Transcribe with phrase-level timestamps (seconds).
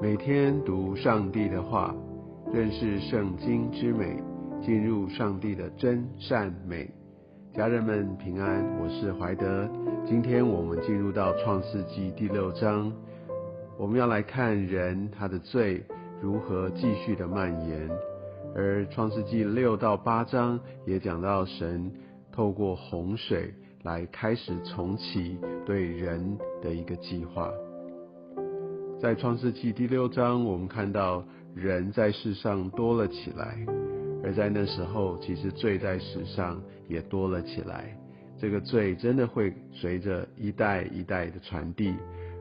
[0.00, 1.92] 每天读上帝的话，
[2.52, 4.22] 认识圣经之美，
[4.62, 6.88] 进入上帝的真善美。
[7.52, 9.68] 家人们平安，我是怀德。
[10.06, 12.92] 今天我们进入到创世纪第六章，
[13.76, 15.82] 我们要来看人他的罪
[16.22, 17.90] 如何继续的蔓延。
[18.54, 21.90] 而创世纪六到八章也讲到神
[22.30, 23.52] 透过洪水
[23.82, 27.50] 来开始重启对人的一个计划。
[29.00, 33.56] 在创世纪第六章，我们看到人在世上多了起来，
[34.24, 37.96] 而在那时候，其实罪在世上也多了起来。
[38.40, 41.94] 这个罪真的会随着一代一代的传递，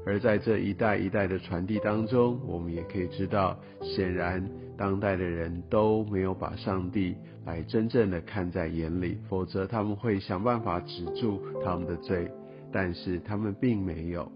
[0.03, 4.43] 而在这一代一代的传递当中，我们也可以知道，显然
[4.75, 7.15] 当代的人都没有把上帝
[7.45, 12.27] 来真正的看在眼里，否则他们会想办法止住他们的罪，
[12.71, 14.31] 但是他们并没有。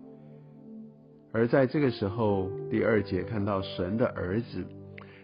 [1.34, 4.66] 而在这个时候，第二节看到神的儿子，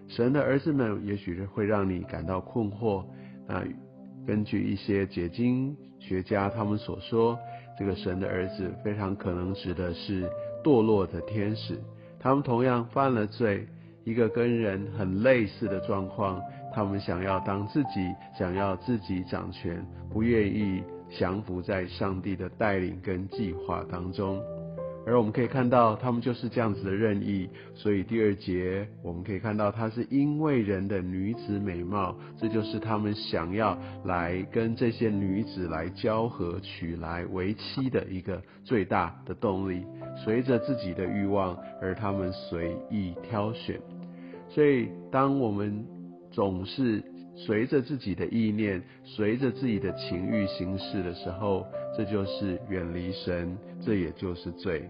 [0.07, 3.03] 神的儿子们也许是会让你感到困惑。
[3.45, 3.63] 那
[4.25, 7.37] 根据一些解经学家他们所说，
[7.77, 10.29] 这个神的儿子非常可能指的是
[10.63, 11.77] 堕落的天使，
[12.19, 13.67] 他们同样犯了罪，
[14.05, 16.41] 一个跟人很类似的状况，
[16.73, 24.41] 他们想要当自己，想要自己掌权，不愿意降服在上帝的带领跟计划当中。
[25.07, 27.49] 而我们可以看到，他们就是这样子的任意。
[27.73, 39.81] 所以第二节，我们可以看到，他是因为人的女子美貌，这就是他们想要来跟这些女子来交合，娶来为妻的一个最大的动力。
[40.25, 43.79] 随着自己的欲望，而他们随意挑选。
[44.49, 45.85] 所以，当我们
[46.31, 47.01] 总是
[47.33, 54.89] 随着自己的意念，随着自己的情欲行事的时候，这就是远离神，这也就是罪。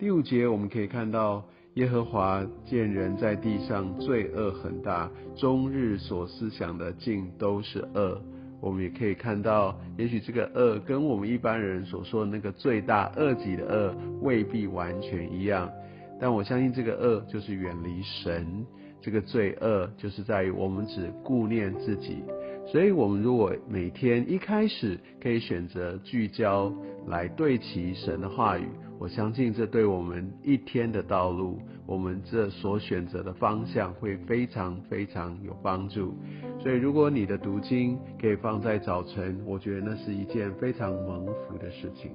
[0.00, 1.44] 第五节我们可以看到，
[1.74, 8.18] 耶和华见人在地上罪恶很大，终日所思想的尽都是恶。
[8.62, 15.70] 我们也可以看到，也许这个恶跟我们一般人所说的那个罪大恶极的恶未必完全一样，
[16.18, 18.64] 但我相信这个恶就是远离神，
[19.02, 22.22] 这个罪恶就是在于我们只顾念自己。
[22.66, 26.72] 所以，我们如果每天一开始可以选择聚焦
[27.06, 28.66] 来对齐神的话语。
[29.00, 36.14] 我相信这对我们一天的道路，我们这所选择的方向会非常非常有帮助。
[36.60, 42.10] 所以，如果你的读经可以放在早晨，我觉得那是一件非常蒙福的事情。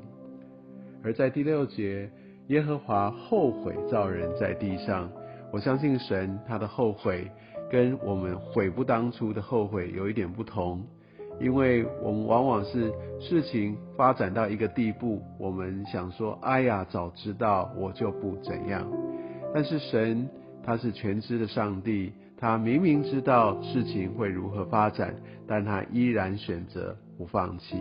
[1.03, 2.07] 而在第六节，
[2.49, 5.11] 耶和华后悔造人在地上，
[5.51, 7.27] 我相信神他的后悔
[7.71, 10.85] 跟我们悔不当初的后悔有一点不同。
[11.39, 18.89] 因为我们往往是事情发展到一个地步，我们想说：“哎呀，早知道我就不怎样。”
[19.53, 20.29] 但是神
[20.63, 25.13] 他是全知的上帝，他明明知道事情会如何发展，
[25.45, 27.77] 但他依然选择不放弃。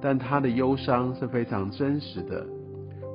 [0.00, 2.44] 但他的忧伤是非常真实的。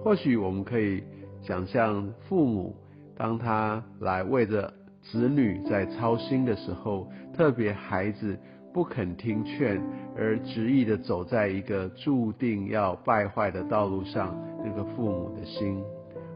[0.01, 1.03] 或许我们可以
[1.41, 2.73] 想象，父母
[3.17, 8.39] 当他来为着子女在操心的时候，特别孩子。
[8.77, 9.81] 不肯听劝，
[10.15, 15.81] 而执意的走在一个注定要败坏的道路上，那个父母的心，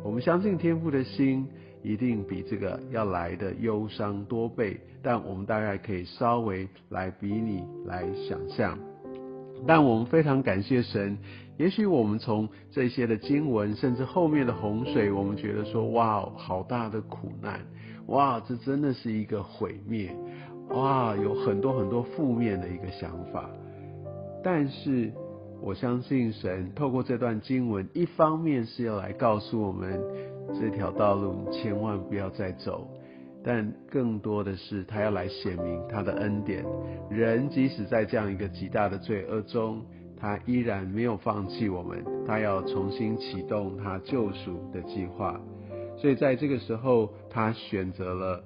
[0.04, 1.48] 我们相信天父的心
[1.84, 4.76] 一定比这个要来的忧伤多倍。
[5.04, 8.76] 但我们大概可以稍微来比拟来想象。
[9.68, 11.16] 但我们非常感谢神，
[11.60, 17.60] 也许我们从这些的经文，甚至后面的洪水，我们觉得说，哇，好大的苦难，
[18.08, 20.12] 哇，这真的是一个毁灭。
[20.74, 23.50] 哇，有很多很多负面的一个想法，
[24.44, 25.12] 但是
[25.62, 30.02] 我相信神透过这段经文，一方面是要来告诉我们
[30.60, 32.88] 这条道路千万不要再走，
[33.44, 36.66] 但更多的是他要来显明他的恩典。
[37.10, 39.82] 人即使在这样一个极大的罪恶中，
[40.18, 45.38] 他依然没有放弃我们，他要重新启动他救赎的计划。
[45.98, 48.42] 所以在这个时候，他选择了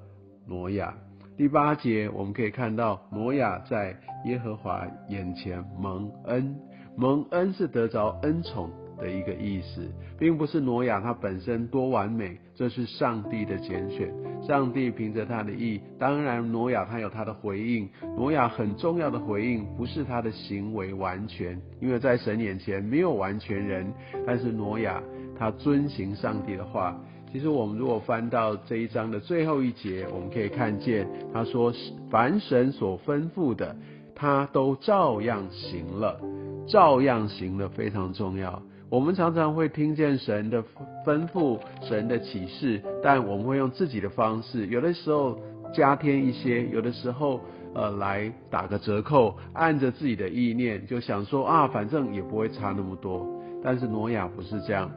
[0.48, 0.94] 挪亚。
[1.38, 3.94] 第八节，我们可以看到挪亚在
[4.24, 6.56] 耶和华眼前蒙恩，
[6.96, 9.86] 蒙恩是得着恩宠的一个意思，
[10.18, 14.10] 并不是挪亚他本身多完美，这是上帝的拣选。
[14.48, 17.90] 上帝凭着他的意，当然挪亚他有他的回应。
[18.16, 23.92] 挪亚很重要的回应不是他的行为完全，因为在神眼前没有完全人，
[24.26, 25.04] 但是挪亚
[25.38, 26.98] 他遵行上帝的话。
[27.36, 31.70] 其实我们如果翻到这一章的最后一节，我们可以看见他说
[32.10, 33.76] ：“凡神所吩咐的，
[34.16, 36.18] 他都照样行了，
[36.66, 38.62] 照样行了，非常重要。
[38.90, 40.64] 我们常常会听见神的
[41.06, 45.38] 吩咐、神的启示，但我们会用自己的方式，有的时候
[45.74, 47.42] 加添一些，有的时候
[47.74, 53.28] 呃来打个折扣，按着自己的意念就想说啊，反正也不会差那么多。
[53.62, 54.90] 但是挪亚不是这样，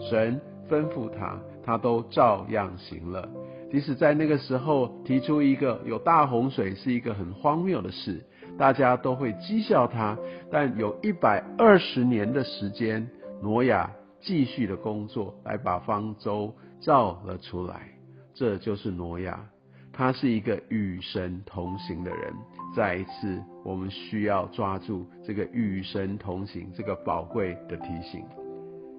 [0.00, 3.28] 神吩咐他，他都照样行了。
[3.70, 8.24] 即使在那个时候提出一个有大洪水是一个很荒谬的事，
[8.56, 10.16] 大家都会讥笑他。
[10.50, 13.08] 但有一百二十年的时间，
[13.42, 13.90] 挪亚
[14.20, 17.88] 继续的工作来把方舟造了出来。
[18.32, 19.44] 这就是挪亚，
[19.92, 22.32] 他是一个与神同行的人。
[22.76, 28.24] 再一次，我们需要抓住这个与神同行这个宝贵的提醒。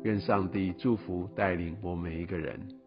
[0.06, 2.85] 愿上帝祝福带领我每一个人。